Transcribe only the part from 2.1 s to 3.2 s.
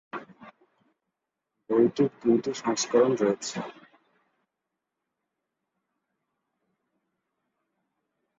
দুইটি সংস্করণ